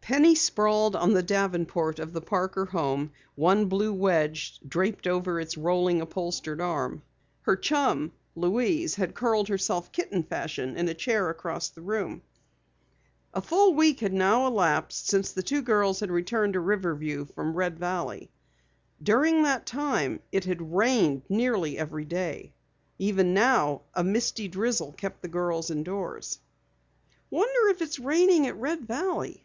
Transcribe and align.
Penny 0.00 0.34
sprawled 0.34 0.96
on 0.96 1.12
the 1.12 1.22
davenport 1.22 1.98
of 1.98 2.12
the 2.14 2.22
Parker 2.22 2.64
home, 2.64 3.12
one 3.36 3.66
blue 3.66 3.92
wedge 3.92 4.58
draped 4.66 5.06
over 5.06 5.38
its 5.38 5.56
rolling 5.58 6.00
upholstered 6.00 6.62
arm. 6.62 7.02
Her 7.42 7.54
chum, 7.56 8.12
Louise, 8.34 8.94
had 8.94 9.14
curled 9.14 9.48
herself 9.48 9.92
kitten 9.92 10.22
fashion 10.24 10.76
in 10.76 10.88
a 10.88 10.94
chair 10.94 11.28
across 11.28 11.68
the 11.68 11.82
room. 11.82 12.22
A 13.34 13.42
full 13.42 13.74
week 13.74 14.00
now 14.00 14.44
had 14.44 14.52
elapsed 14.52 15.06
since 15.10 15.30
the 15.32 15.42
two 15.42 15.60
girls 15.60 16.00
had 16.00 16.10
returned 16.10 16.54
to 16.54 16.60
Riverview 16.60 17.26
from 17.26 17.54
Red 17.54 17.78
Valley. 17.78 18.32
During 19.00 19.42
that 19.42 19.66
time 19.66 20.20
it 20.32 20.46
had 20.46 20.72
rained 20.74 21.22
nearly 21.28 21.78
every 21.78 22.06
day. 22.06 22.54
Even 22.98 23.34
now, 23.34 23.82
a 23.94 24.02
misty 24.02 24.48
drizzle 24.48 24.92
kept 24.92 25.20
the 25.20 25.28
girls 25.28 25.70
indoors. 25.70 26.40
"Wonder 27.30 27.68
if 27.68 27.82
it's 27.82 28.00
raining 28.00 28.46
at 28.46 28.56
Red 28.56 28.86
Valley?" 28.86 29.44